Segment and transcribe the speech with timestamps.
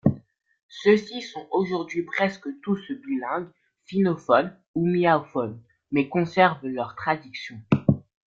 [0.67, 3.51] Ceux-ci sont aujourd'hui presque tous bilingues,
[3.85, 7.61] sinophones ou miaophones, mais conservent leurs traditions.